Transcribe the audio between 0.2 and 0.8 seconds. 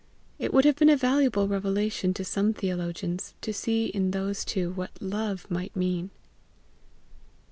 It would have